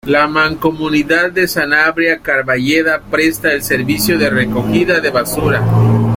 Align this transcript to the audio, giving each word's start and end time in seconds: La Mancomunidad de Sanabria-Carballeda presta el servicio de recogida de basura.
La 0.07 0.25
Mancomunidad 0.27 1.31
de 1.31 1.47
Sanabria-Carballeda 1.47 3.01
presta 3.11 3.53
el 3.53 3.61
servicio 3.61 4.17
de 4.17 4.31
recogida 4.31 4.99
de 4.99 5.11
basura. 5.11 5.61